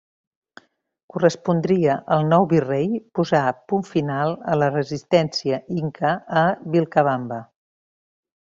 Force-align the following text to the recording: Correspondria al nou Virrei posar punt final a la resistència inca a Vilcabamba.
Correspondria 1.15 1.97
al 2.15 2.25
nou 2.29 2.47
Virrei 2.55 2.89
posar 3.19 3.43
punt 3.73 3.85
final 3.91 4.35
a 4.55 4.59
la 4.65 4.71
resistència 4.73 5.61
inca 5.85 6.17
a 6.45 6.47
Vilcabamba. 6.77 7.43